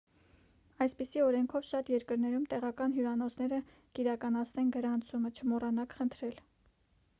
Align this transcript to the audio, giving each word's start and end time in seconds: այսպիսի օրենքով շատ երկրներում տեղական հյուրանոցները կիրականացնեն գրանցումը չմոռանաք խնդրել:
այսպիսի 0.85 1.21
օրենքով 1.25 1.67
շատ 1.67 1.91
երկրներում 1.93 2.47
տեղական 2.55 2.97
հյուրանոցները 2.97 3.61
կիրականացնեն 3.99 4.75
գրանցումը 4.79 5.35
չմոռանաք 5.41 5.97
խնդրել: 6.01 6.45